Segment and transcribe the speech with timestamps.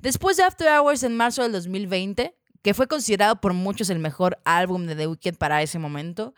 [0.00, 4.38] Después de After Hours en marzo del 2020, que fue considerado por muchos el mejor
[4.44, 6.34] álbum de The Weeknd para ese momento,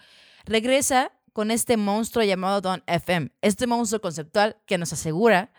[0.46, 5.52] regresa con este monstruo llamado Don FM, este monstruo conceptual que nos asegura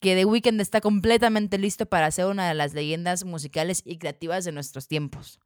[0.00, 4.44] que The Weeknd está completamente listo para ser una de las leyendas musicales y creativas
[4.44, 5.40] de nuestros tiempos.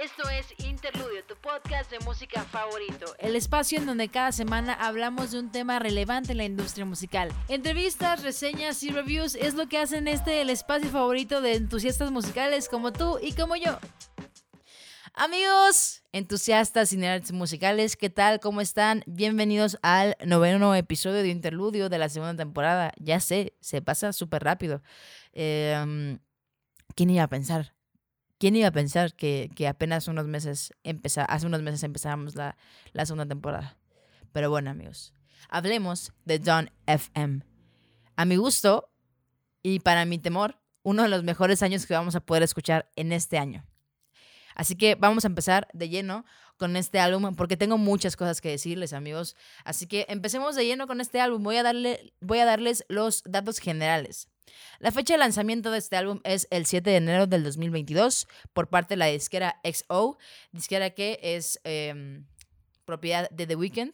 [0.00, 3.16] Esto es Interludio, tu podcast de música favorito.
[3.18, 7.32] El espacio en donde cada semana hablamos de un tema relevante en la industria musical.
[7.48, 12.68] Entrevistas, reseñas y reviews es lo que hacen este el espacio favorito de entusiastas musicales
[12.68, 13.76] como tú y como yo.
[15.14, 18.38] Amigos, entusiastas y nerds musicales, ¿qué tal?
[18.38, 19.02] ¿Cómo están?
[19.08, 22.92] Bienvenidos al noveno episodio de Interludio de la segunda temporada.
[23.00, 24.80] Ya sé, se pasa súper rápido.
[25.32, 26.20] Em,
[26.94, 27.77] ¿Quién iba a pensar?
[28.38, 30.72] ¿Quién iba a pensar que, apenas unos meses
[31.28, 32.56] hace unos meses empezábamos la,
[32.92, 33.76] la segunda temporada?
[34.32, 35.12] Pero bueno, amigos,
[35.48, 37.42] hablemos de Don FM.
[38.16, 38.90] A mi gusto
[39.62, 43.12] y para mi temor, uno de los mejores años que vamos a poder escuchar en
[43.12, 43.66] este año.
[44.54, 46.24] Así que vamos a empezar de lleno
[46.56, 49.36] con este álbum porque tengo muchas cosas que decirles, amigos.
[49.64, 51.42] Así que empecemos de lleno con este álbum.
[51.42, 54.28] Voy a, darle, voy a darles los datos generales.
[54.78, 58.68] La fecha de lanzamiento de este álbum es el 7 de enero del 2022 por
[58.68, 60.18] parte de la disquera XO,
[60.52, 62.26] disquera que es em,
[62.84, 63.92] propiedad de The Weeknd,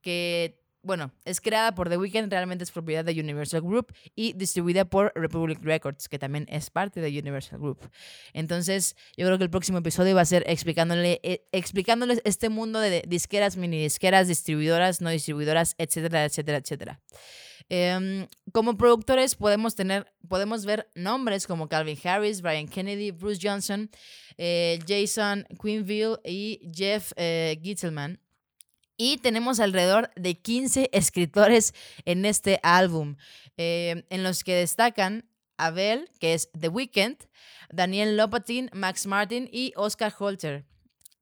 [0.00, 4.84] que bueno, es creada por The Weeknd, realmente es propiedad de Universal Group y distribuida
[4.84, 7.90] por Republic Records, que también es parte de Universal Group.
[8.32, 13.02] Entonces, yo creo que el próximo episodio va a ser eh, explicándoles este mundo de
[13.06, 17.00] disqueras, mini disqueras, distribuidoras, no distribuidoras, etcétera, etcétera, etcétera.
[17.70, 23.90] Em, como productores podemos tener, podemos ver nombres como Calvin Harris, Brian Kennedy, Bruce Johnson,
[24.38, 27.60] eh, Jason Quinville y Jeff eh.
[28.96, 31.74] Y tenemos alrededor de 15 escritores
[32.04, 33.16] en este álbum,
[33.56, 37.16] em, en los que destacan Abel, que es The Weeknd,
[37.70, 40.64] Daniel Lopatin, Max Martin y Oscar Holter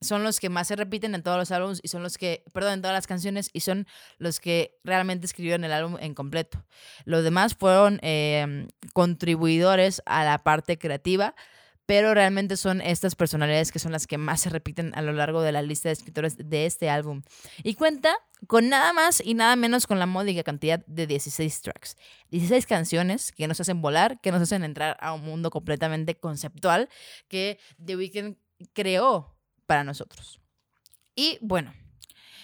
[0.00, 2.74] son los que más se repiten en todos los álbumes y son los que, perdón,
[2.74, 3.86] en todas las canciones y son
[4.18, 6.64] los que realmente escribieron el álbum en completo.
[7.04, 11.34] Los demás fueron em, contribuidores a la parte creativa,
[11.86, 15.40] pero realmente son estas personalidades que son las que más se repiten a lo largo
[15.40, 17.22] de la lista de escritores de este álbum.
[17.62, 18.12] Y cuenta
[18.48, 21.96] con nada más y nada menos con la módica cantidad de 16 tracks.
[22.30, 26.88] 16 canciones que nos hacen volar, que nos hacen entrar a un mundo completamente conceptual
[27.28, 28.36] que The Weeknd
[28.72, 29.35] creó
[29.66, 30.40] para nosotros.
[31.14, 31.72] Y bueno,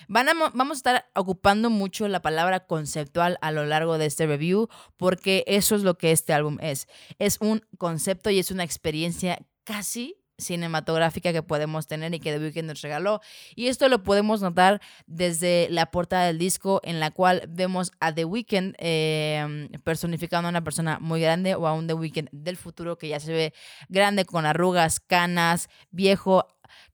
[0.09, 4.69] van vamos a estar ocupando mucho la palabra conceptual a lo largo de este review
[4.97, 6.89] porque eso es lo que este álbum es.
[7.19, 12.39] Es un concepto y es una experiencia casi cinematográfica que podemos tener y que The
[12.39, 13.21] Weeknd nos regaló.
[13.55, 18.15] Y esto lo podemos notar desde la portada del disco en la cual vemos a
[18.15, 22.57] The Weeknd em, personificando a una persona muy grande o a un The Weeknd del
[22.57, 23.55] futuro que ya se ve
[23.89, 26.47] grande con arrugas, canas, viejo,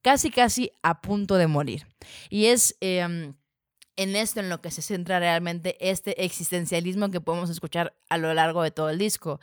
[0.03, 1.87] casi casi a punto de morir.
[2.31, 2.77] Y es...
[2.81, 3.35] Em,
[3.99, 8.33] en esto en lo que se centra realmente este existencialismo que podemos escuchar a lo
[8.33, 9.41] largo de todo el disco.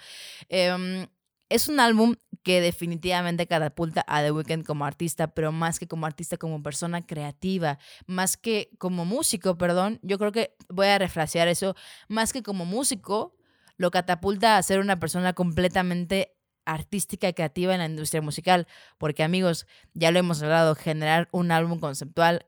[0.47, 1.07] Em,
[1.49, 6.05] es un álbum que definitivamente catapulta a The Weeknd como artista, pero más que como
[6.05, 11.47] artista, como persona creativa, más que como músico, perdón, yo creo que voy a refrasear
[11.47, 11.75] eso,
[12.07, 13.35] más que como músico,
[13.77, 16.34] lo catapulta a ser una persona completamente
[16.65, 18.67] artística y creativa en la industria musical,
[18.97, 22.45] porque amigos, ya lo hemos hablado, generar un álbum conceptual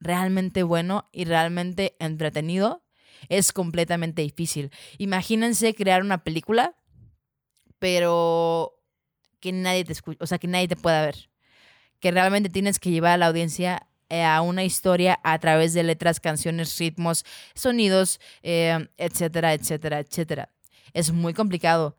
[0.00, 2.84] realmente bueno y realmente entretenido
[3.28, 4.70] es completamente difícil.
[4.98, 6.76] Imagínense crear una película,
[7.78, 8.80] pero
[9.40, 11.30] que nadie te escuche, o sea, que nadie te pueda ver.
[12.00, 15.82] Que realmente tienes que llevar a la audiencia eh, a una historia a través de
[15.82, 20.50] letras, canciones, ritmos, sonidos, eh, etcétera, etcétera, etcétera.
[20.94, 21.96] Es muy complicado.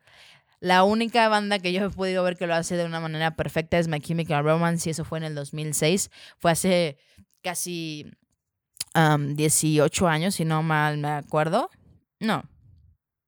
[0.60, 3.80] La única banda que yo he podido ver que lo hace de una manera perfecta
[3.80, 6.12] es My Chemical Romance y eso fue en el 2006.
[6.38, 6.98] Fue hace
[7.42, 8.12] casi
[8.94, 11.70] 18 años, si no mal me acuerdo.
[12.20, 12.44] No,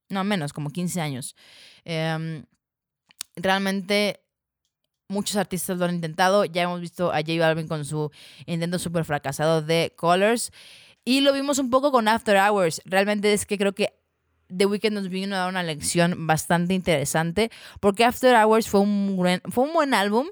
[0.10, 1.36] no menos, como 15 años.
[1.86, 2.44] Em,
[3.36, 4.22] realmente
[5.08, 6.44] muchos artistas lo han intentado.
[6.46, 8.12] Ya hemos visto a J Balvin con su
[8.46, 10.52] intento súper fracasado de Colors.
[11.06, 12.82] Y lo vimos un poco con After Hours.
[12.86, 14.01] Realmente es que creo que
[14.56, 19.16] The Weeknd nos vino a dar una lección bastante interesante, porque After Hours fue un
[19.16, 20.28] buen, fue un buen álbum,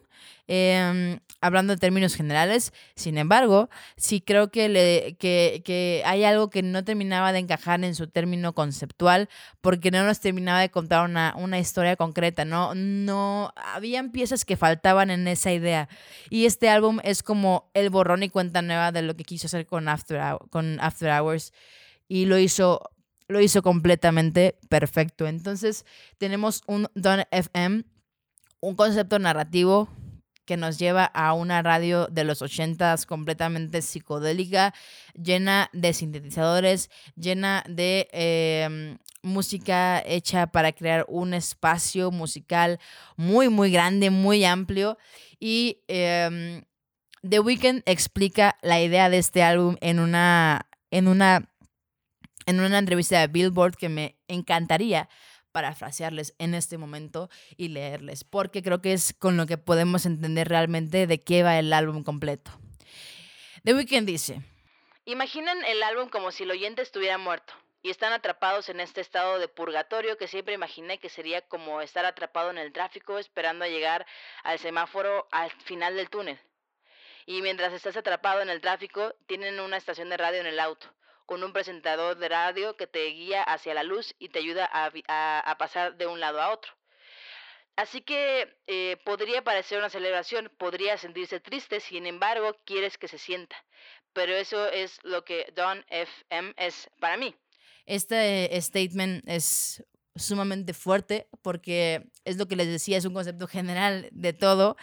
[0.48, 2.74] em, hablando de términos generales.
[2.96, 7.84] Sin embargo, sí creo que, le, que, que, hay algo que no terminaba de encajar
[7.84, 9.30] en su término conceptual,
[9.62, 12.76] porque no nos terminaba de contar una, una historia concreta, ¿no?
[12.76, 15.88] No, habían piezas que faltaban en esa idea.
[16.30, 19.66] Y este álbum es como el borrón y cuenta nueva de lo que quiso hacer
[19.66, 21.54] con After, con After Hours.
[22.08, 22.82] Y lo hizo
[23.30, 25.28] lo hizo completamente perfecto.
[25.28, 25.86] Entonces
[26.18, 27.86] tenemos un Don FM,
[28.60, 29.88] un concepto narrativo
[30.46, 34.74] que nos lleva a una radio de los ochentas completamente psicodélica,
[35.14, 42.80] llena de sintetizadores, llena de em, música hecha para crear un espacio musical
[43.16, 44.98] muy, muy grande, muy amplio.
[45.40, 46.64] Y em,
[47.22, 51.49] The Weeknd explica la idea de este álbum en una, en una,
[52.50, 55.08] en una entrevista de Billboard que me encantaría
[55.52, 60.50] parafrasearles en este momento y leerles, porque creo que es con lo que podemos entender
[60.50, 62.50] realmente de qué va el álbum completo.
[63.64, 64.42] The Weeknd dice,
[65.06, 67.54] Imaginen el álbum como si el oyente estuviera muerto
[67.84, 72.06] y están atrapados en este estado de purgatorio que siempre imaginé que sería como estar
[72.06, 74.08] atrapado en el tráfico esperando a llegar
[74.44, 76.40] al semáforo al final del túnel.
[77.28, 80.88] Y mientras estás atrapado en el tráfico, tienen una estación de radio en el auto
[81.30, 85.58] con un presentador de radio que te guía hacia la luz y te ayuda a,
[85.60, 86.72] pasar de un lado a otro.
[87.76, 93.20] Así que eh, podría parecer una celebración, podría sentirse triste, sin embargo, quieres que se
[93.20, 93.56] sienta.
[94.12, 97.36] Pero eso es lo que Don FM es para mí.
[97.86, 99.86] Este statement es
[100.16, 104.78] sumamente fuerte porque es lo que les decía, es un concepto general de todo.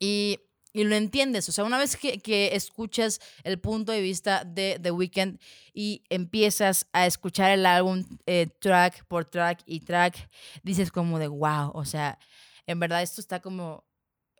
[0.00, 0.40] y
[0.72, 1.48] y lo entiendes.
[1.48, 5.38] O sea, una vez que, que, escuchas el punto de vista de The Weeknd
[5.74, 10.28] y empiezas a escuchar el álbum eh, track por track y track,
[10.62, 11.70] dices como de wow.
[11.74, 12.18] O sea,
[12.66, 13.84] en verdad esto está como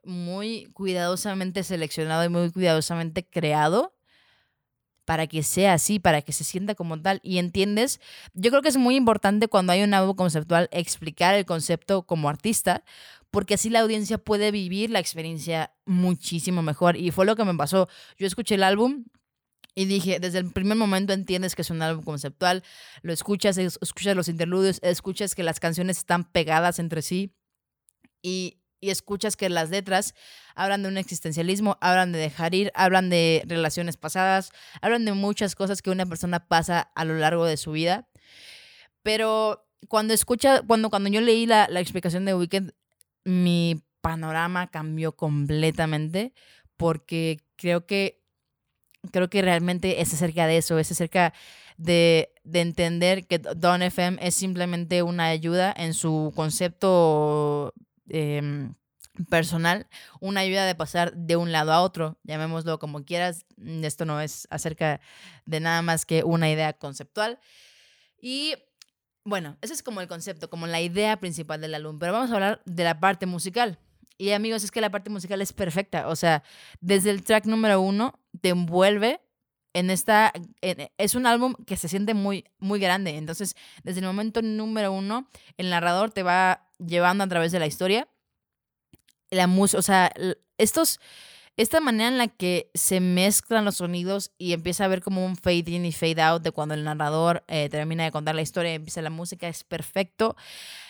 [0.04, 3.94] muy cuidadosamente seleccionado y muy cuidadosamente creado
[5.04, 7.20] para que sea así, para que se sienta como tal.
[7.22, 8.00] Y entiendes,
[8.34, 12.28] yo creo que es muy importante cuando hay un álbum conceptual explicar el concepto como
[12.28, 12.84] artista,
[13.32, 16.96] porque así la audiencia puede vivir la experiencia muchísimo mejor.
[16.96, 17.88] Y fue lo que me pasó.
[18.18, 19.06] Yo escuché el álbum
[19.74, 22.62] y dije, desde el primer momento entiendes que es un álbum conceptual,
[23.00, 27.34] lo escuchas, escuchas los interludios, escuchas que las canciones están pegadas entre sí
[28.20, 30.14] y, y escuchas que las letras
[30.54, 34.52] hablan de un existencialismo, hablan de dejar ir, hablan de relaciones pasadas,
[34.82, 38.10] hablan de muchas cosas que una persona pasa a lo largo de su vida.
[39.02, 42.74] Pero cuando escucha, cuando, cuando yo leí la, la explicación de Weekend,
[43.24, 46.32] mi panorama cambió completamente
[46.76, 48.22] porque creo que
[49.10, 51.32] creo que realmente es acerca de eso, es acerca
[51.76, 57.74] de, de, entender que Don FM es simplemente una ayuda en su concepto
[58.08, 58.74] em,
[59.28, 59.86] personal,
[60.20, 63.44] una ayuda de pasar de un lado a otro, llamémoslo como quieras,
[63.82, 65.00] esto no es acerca
[65.46, 67.38] de nada más que una idea conceptual.
[68.20, 68.54] Y
[69.24, 72.34] bueno, ese es como el concepto, como la idea principal del álbum, pero vamos a
[72.34, 73.78] hablar de la parte musical.
[74.18, 76.42] Y amigos, es que la parte musical es perfecta, o sea,
[76.80, 79.20] desde el track número uno te envuelve
[79.74, 84.42] en esta, es un álbum que se siente muy, muy grande, entonces desde el momento
[84.42, 88.06] número uno, el narrador te va llevando a través de la historia,
[89.30, 90.12] la música, o sea,
[90.58, 91.00] estos
[91.56, 95.36] esta manera en la que se mezclan los sonidos y empieza a ver como un
[95.36, 98.72] fade in y fade out de cuando el narrador eh, termina de contar la historia
[98.72, 100.34] y empieza la música es perfecto.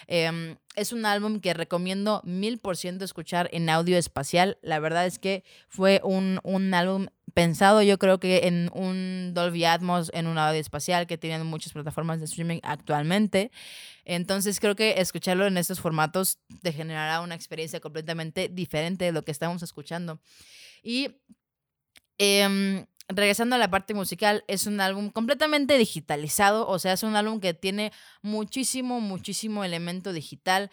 [0.07, 4.59] Em, es un álbum que recomiendo mil por ciento escuchar en audio espacial.
[4.63, 9.65] La verdad es que fue un, un álbum pensado yo creo que en un Dolby
[9.65, 13.51] Atmos, en un audio espacial que tienen muchas plataformas de streaming actualmente.
[14.05, 19.23] Entonces creo que escucharlo en estos formatos te generará una experiencia completamente diferente de lo
[19.23, 20.21] que estamos escuchando.
[20.83, 21.17] Y
[22.19, 27.17] em, regresando a la parte musical, es un álbum completamente digitalizado, o sea, es un
[27.17, 27.93] álbum que tiene
[28.23, 30.71] muchísimo, muchísimo elemento digital,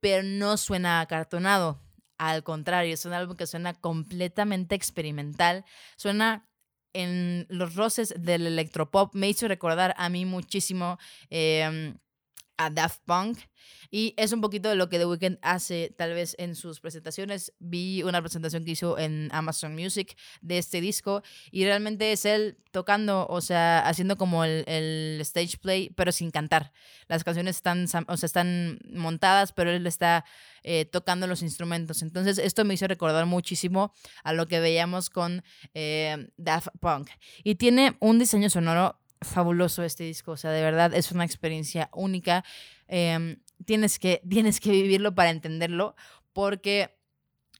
[0.00, 1.80] pero no suena acartonado.
[2.18, 5.64] Al contrario, es un álbum que suena completamente experimental,
[5.96, 6.48] suena
[6.92, 10.98] en los roces del electropop, me hizo recordar a mí muchísimo
[11.30, 11.96] em,
[12.64, 13.38] a Daft Punk.
[13.90, 17.52] Y es un poquito de lo que The Weeknd hace tal vez en sus presentaciones.
[17.58, 22.56] Vi una presentación que hizo en Amazon Music de este disco y realmente es él
[22.70, 26.72] tocando, o sea, haciendo como el, stage play, pero sin cantar.
[27.06, 30.24] Las canciones están, o sea, están montadas, pero él está
[30.62, 32.00] eh, tocando los instrumentos.
[32.00, 33.92] Entonces esto me hizo recordar muchísimo
[34.24, 37.10] a lo que veíamos con eh, Daft Punk.
[37.44, 41.88] Y tiene un diseño sonoro fabuloso este disco, o sea, de verdad es una experiencia
[41.92, 42.44] única.
[42.88, 45.94] Em, tienes, que, tienes que vivirlo para entenderlo,
[46.32, 46.96] porque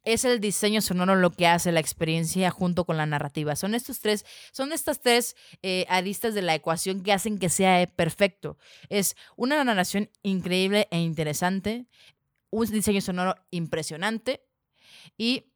[0.04, 3.54] es el diseño sonoro lo que hace la experiencia junto con la narrativa.
[3.54, 7.87] Son estos tres, son estas tres eh, aristas de la ecuación que hacen que sea
[7.87, 8.59] perfecto.
[8.88, 11.87] Es una narración increíble e interesante,
[12.50, 14.45] un diseño sonoro impresionante
[15.16, 15.52] y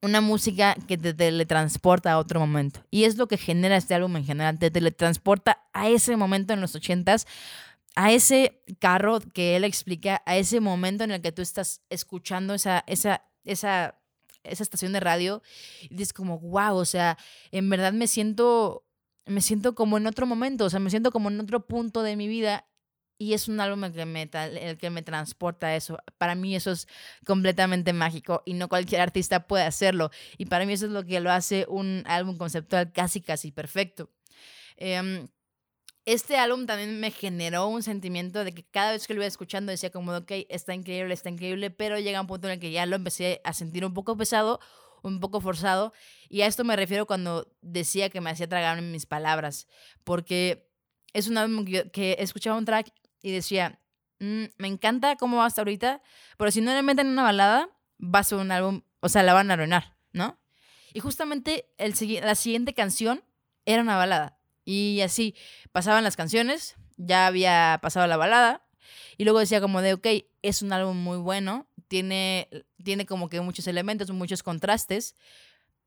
[0.00, 2.80] una música que te teletransporta a otro momento.
[2.90, 6.60] Y es lo que genera este álbum en general, te teletransporta a ese momento en
[6.60, 7.26] los ochentas,
[7.96, 12.54] a ese carro que él explica, a ese momento en el que tú estás escuchando
[12.54, 13.96] esa, esa, esa,
[14.44, 15.42] esa estación de radio
[15.82, 17.18] y dices como, wow, o sea,
[17.50, 18.84] en verdad me siento,
[19.26, 22.14] me siento como en otro momento, o sea, me siento como en otro punto de
[22.14, 22.67] mi vida
[23.18, 25.98] y es un álbum el que, me, el que me transporta a eso.
[26.18, 26.86] Para mí eso es
[27.26, 30.10] completamente mágico y no cualquier artista puede hacerlo.
[30.38, 34.10] Y para mí eso es lo que lo hace un álbum conceptual casi, casi perfecto.
[34.76, 35.28] Em,
[36.04, 39.72] este álbum también me generó un sentimiento de que cada vez que lo iba escuchando
[39.72, 42.86] decía como, ok, está increíble, está increíble, pero llega un punto en el que ya
[42.86, 44.60] lo empecé a sentir un poco pesado,
[45.02, 45.92] un poco forzado.
[46.28, 49.66] Y a esto me refiero cuando decía que me hacía tragar mis palabras,
[50.04, 50.68] porque
[51.12, 53.80] es un álbum que, escuchaba un track y decía,
[54.20, 56.02] mm, me encanta cómo va hasta ahorita,
[56.36, 57.68] pero si no le meten una balada,
[58.00, 60.38] va a ser un álbum, o sea, la van a arruinar, ¿no?
[60.92, 63.22] Y justamente el, la siguiente canción
[63.64, 64.38] era una balada.
[64.64, 65.34] Y así
[65.72, 68.66] pasaban las canciones, ya había pasado la balada,
[69.16, 70.06] y luego decía como de, ok,
[70.42, 72.48] es un álbum muy bueno, tiene,
[72.82, 75.14] tiene como que muchos elementos, muchos contrastes,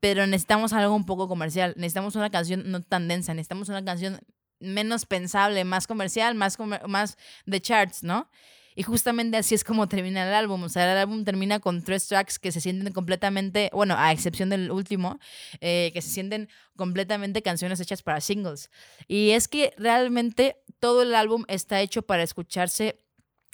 [0.00, 4.20] pero necesitamos algo un poco comercial, necesitamos una canción no tan densa, necesitamos una canción
[4.62, 7.16] menos pensable, más comercial, más, más
[7.46, 8.28] de charts, ¿no?
[8.74, 10.62] Y justamente así es como termina el álbum.
[10.62, 14.48] O sea, el álbum termina con tres tracks que se sienten completamente, bueno, a excepción
[14.48, 15.18] del último,
[15.60, 18.70] eh, que se sienten completamente canciones hechas para singles.
[19.08, 22.98] Y es que realmente todo el álbum está hecho para escucharse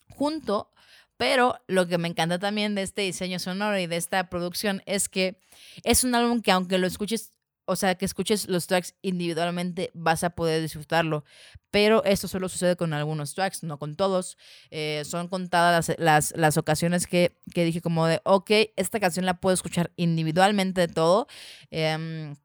[0.09, 0.73] junto,
[1.17, 5.09] pero lo que me encanta también de este diseño sonoro y de esta producción es
[5.09, 5.41] que
[5.83, 7.33] es un álbum que aunque lo escuches
[7.69, 11.25] o sea, que escuches los tracks individualmente, vas a poder disfrutarlo.
[11.71, 14.39] Pero esto solo sucede con algunos tracks, no con todos.
[14.71, 19.35] Eh, son contadas las, las, ocasiones que, que, dije como de, ok, esta canción la
[19.35, 21.27] puedo escuchar individualmente de todo.
[21.71, 22.37] Em,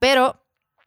[0.00, 0.44] pero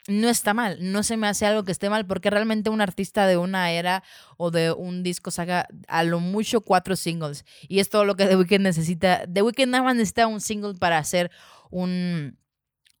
[0.08, 3.26] no está mal, no se me hace algo que esté mal, porque realmente un artista
[3.26, 4.02] de una era
[4.36, 7.46] o de un disco saca a lo mucho cuatro singles.
[7.66, 9.22] Y es todo lo que The Weeknd necesita.
[9.32, 11.30] The Weeknd nada más necesita un single para hacer
[11.70, 12.36] un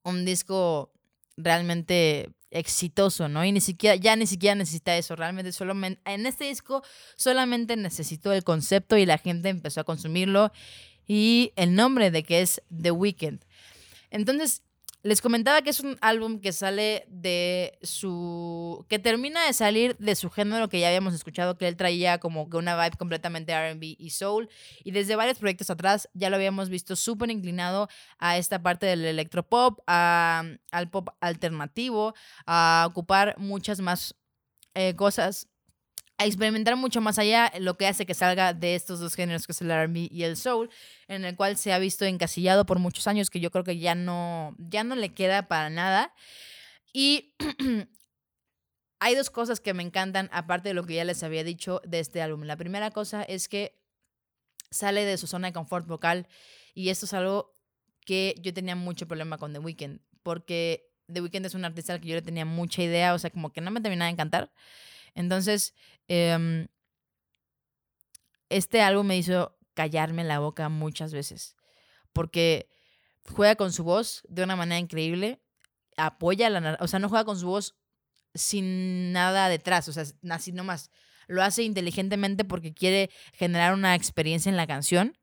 [0.02, 0.92] un disco
[1.36, 3.44] realmente exitoso, ¿no?
[3.44, 6.82] Y ni siquiera, ya ni siquiera necesita eso, realmente solo en este disco
[7.16, 10.52] solamente necesitó el concepto y la gente empezó a consumirlo
[11.06, 13.44] y el nombre de que es The Weeknd.
[14.10, 14.62] Entonces,
[15.02, 18.84] les comentaba que es un álbum que sale de su.
[18.88, 22.50] que termina de salir de su género que ya habíamos escuchado, que él traía como
[22.50, 24.48] que una vibe completamente RB y soul.
[24.84, 27.88] Y desde varios proyectos atrás ya lo habíamos visto súper inclinado
[28.18, 32.14] a esta parte del electropop, a, al pop alternativo,
[32.46, 34.16] a ocupar muchas más
[34.74, 35.49] eh, cosas
[36.20, 39.52] a experimentar mucho más allá, lo que hace que salga de estos dos géneros, que
[39.52, 40.68] es el R&B y el soul,
[41.08, 43.94] en el cual se ha visto encasillado por muchos años, que yo creo que ya
[43.94, 46.12] no, ya no le queda para nada.
[46.92, 47.32] Y
[49.00, 52.00] hay dos cosas que me encantan, aparte de lo que ya les había dicho de
[52.00, 52.42] este álbum.
[52.42, 53.80] La primera cosa es que
[54.70, 56.28] sale de su zona de confort vocal,
[56.74, 57.56] y esto es algo
[58.04, 62.02] que yo tenía mucho problema con The Weeknd, porque The Weeknd es un artista al
[62.02, 64.52] que yo le tenía mucha idea, o sea, como que no me terminaba de encantar.
[65.14, 65.74] Entonces,
[66.08, 66.68] em,
[68.48, 71.56] este álbum me hizo callarme la boca muchas veces,
[72.12, 72.68] porque
[73.28, 75.40] juega con su voz de una manera increíble,
[75.96, 77.76] apoya la, o sea, no juega con su voz
[78.34, 80.90] sin nada detrás, o sea, así nomás.
[81.26, 85.16] Lo hace inteligentemente porque quiere generar una experiencia en la canción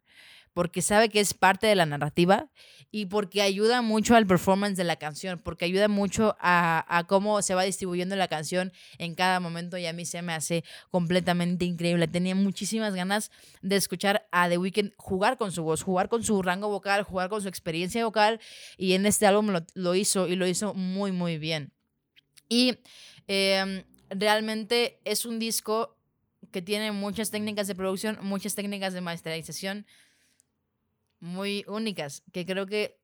[0.57, 2.49] porque sabe que es parte de la narrativa
[2.89, 7.53] y porque ayuda mucho al performance de la canción, porque ayuda mucho a, cómo se
[7.53, 12.07] va distribuyendo la canción en cada momento y a mí se me hace completamente increíble.
[12.07, 13.29] Tenía muchísimas ganas
[13.61, 17.29] de escuchar a The Weeknd jugar con su voz, jugar con su rango vocal, jugar
[17.29, 18.39] con su experiencia vocal
[18.77, 21.71] y en este álbum lo, hizo y lo hizo muy, muy bien.
[22.49, 22.79] Y
[23.27, 25.99] em, realmente es un disco
[26.51, 29.85] que tiene muchas técnicas de producción, muchas técnicas de masterización
[31.19, 32.99] muy únicas que creo que,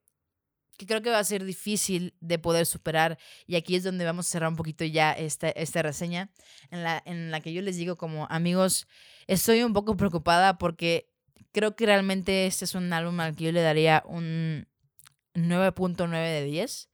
[0.76, 3.18] que creo que va a ser difícil de poder superar.
[3.46, 6.30] Y aquí es donde vamos a cerrar un poquito ya esta, esta reseña,
[6.70, 8.86] en la, en la que yo les digo como amigos,
[9.26, 11.10] estoy un poco preocupada porque
[11.52, 14.66] creo que realmente este es un álbum al que yo le daría un
[15.34, 16.88] 9.9 de 10.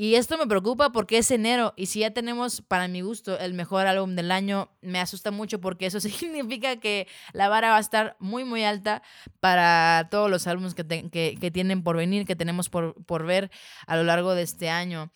[0.00, 3.52] Y esto me preocupa porque es enero y si ya tenemos, para mi gusto, el
[3.52, 7.80] mejor álbum del año, me asusta mucho porque eso significa que la vara va a
[7.80, 9.02] estar muy, muy alta
[9.40, 13.50] para todos los álbumes que, que, tienen por venir, que tenemos por, por, ver
[13.88, 15.10] a lo largo de este año.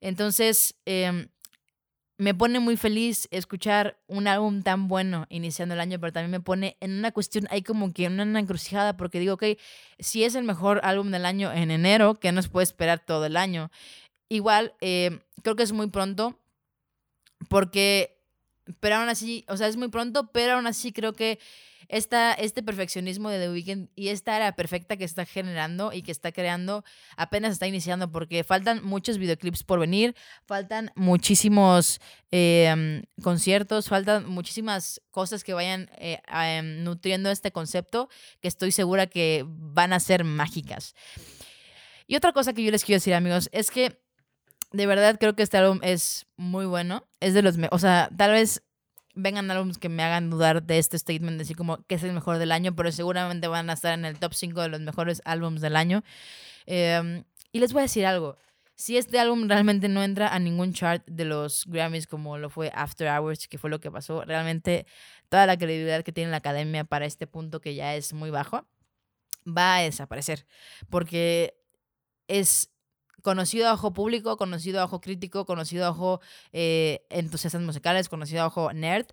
[0.00, 1.26] Entonces, em,
[2.16, 6.40] me pone muy feliz escuchar un álbum tan bueno iniciando el año, pero también me
[6.40, 9.44] pone en una cuestión, hay como que una encrucijada, porque digo, ok,
[9.98, 13.36] si es el mejor álbum del año en enero, que nos puede esperar todo el
[13.36, 13.70] año?
[14.28, 16.38] Igual, eh, creo que es muy pronto,
[17.48, 18.20] porque,
[18.80, 21.38] pero aún así, o sea, es muy pronto, pero aún así creo que
[21.88, 26.12] esta, este perfeccionismo de The Weeknd y esta era perfecta que está generando y que
[26.12, 26.84] está creando
[27.16, 35.00] apenas está iniciando porque faltan muchos videoclips por venir, faltan muchísimos em, conciertos, faltan muchísimas
[35.10, 40.24] cosas que vayan eh, em, nutriendo este concepto que estoy segura que van a ser
[40.24, 40.94] mágicas.
[42.06, 43.98] Y otra cosa que yo les quiero decir, amigos, es que
[44.72, 47.06] de verdad creo que este álbum es muy bueno.
[47.20, 48.62] Es de los, o sea, tal vez
[49.14, 52.12] vengan álbumes que me hagan dudar de este statement, de decir como que es el
[52.12, 55.20] mejor del año, pero seguramente van a estar en el top 5 de los mejores
[55.24, 56.02] álbumes del año.
[56.66, 58.36] Em, y les voy a decir algo.
[58.76, 62.70] Si este álbum realmente no entra a ningún chart de los Grammys como lo fue
[62.74, 64.86] After Hours, que fue lo que pasó, realmente
[65.28, 68.68] toda la credibilidad que tiene la academia para este punto que ya es muy bajo,
[69.46, 70.46] va a desaparecer.
[70.90, 71.58] Porque
[72.28, 72.70] es
[73.22, 76.20] conocido a ojo público, conocido a ojo crítico, conocido a ojo
[76.52, 79.06] eh, entusiastas musicales, conocido a ojo nerd,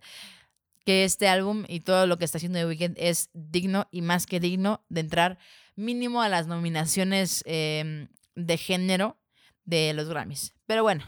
[0.86, 4.28] que este álbum y todo lo que está haciendo The Weeknd es digno y más
[4.28, 5.38] que digno de entrar
[5.76, 9.18] mínimo a las nominaciones em, de género
[9.66, 10.54] de los Grammys.
[10.68, 11.04] Pero bueno,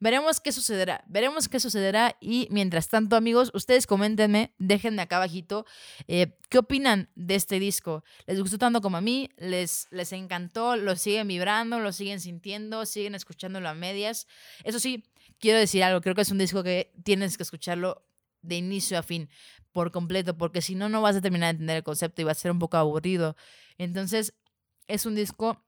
[0.00, 5.66] Veremos qué sucederá, veremos qué sucederá y mientras tanto amigos, ustedes coméntenme, déjenme acá abajito
[6.08, 8.04] eh, qué opinan de este disco.
[8.26, 9.30] ¿Les gustó tanto como a mí?
[9.36, 10.76] ¿Les, ¿Les encantó?
[10.76, 11.80] ¿Lo siguen vibrando?
[11.80, 12.86] ¿Lo siguen sintiendo?
[12.86, 14.26] ¿Siguen escuchándolo a medias?
[14.64, 15.04] Eso sí,
[15.38, 18.06] quiero decir algo, creo que es un disco que tienes que escucharlo
[18.42, 19.28] de inicio a fin,
[19.72, 22.32] por completo, porque si no, no vas a terminar de entender el concepto y va
[22.32, 23.36] a ser un poco aburrido.
[23.76, 24.34] Entonces,
[24.88, 25.65] es un disco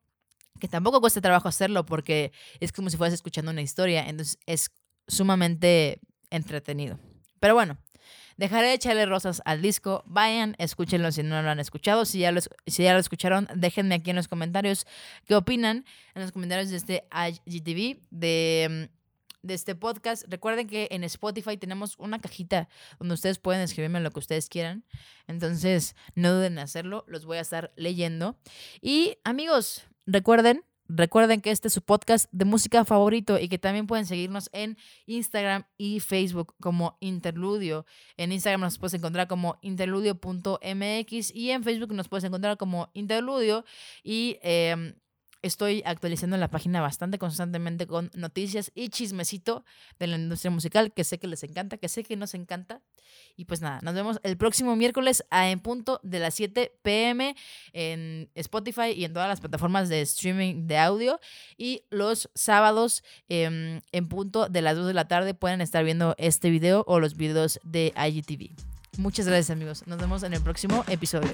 [0.59, 4.71] que tampoco cuesta trabajo hacerlo porque es como si fueras escuchando una historia, entonces es
[5.07, 6.01] sumamente
[6.31, 6.99] entretenido.
[7.41, 7.79] Pero bueno,
[8.37, 12.33] dejaré de echarle rosas al disco, vayan, escúchenlo si no lo han escuchado, si ya
[12.33, 14.87] lo, si ya lo escucharon, déjenme aquí en los comentarios
[15.27, 15.85] qué opinan,
[16.15, 18.91] en los comentarios de este IGTV, de
[19.43, 20.25] de este podcast.
[20.29, 24.85] Recuerden que en Spotify tenemos una cajita donde ustedes pueden escribirme lo que ustedes quieran.
[25.27, 28.39] Entonces, no duden en hacerlo, los voy a estar leyendo.
[28.81, 33.87] Y amigos, Recuerden, recuerden que este es su podcast de música favorito y que también
[33.87, 37.85] pueden seguirnos en Instagram y Facebook como Interludio.
[38.17, 43.67] En Instagram nos puedes encontrar como interludio.mx y en Facebook nos puedes encontrar como Interludio
[44.03, 44.39] y...
[44.41, 44.95] Em,
[45.43, 49.65] Estoy actualizando la página bastante constantemente con noticias y chismecito
[49.99, 52.81] de la industria musical que sé que les encanta, que sé que nos encanta.
[53.37, 57.37] Y pues nada, nos vemos el próximo miércoles a en punto de las 7 pm
[57.73, 61.21] en Spotify y en todas las plataformas de streaming de audio.
[61.57, 66.15] Y los sábados em, en punto de las 2 de la tarde pueden estar viendo
[66.19, 68.57] este video o los videos de IGTV.
[68.99, 69.87] Muchas gracias amigos.
[69.87, 71.31] Nos vemos en el próximo episodio.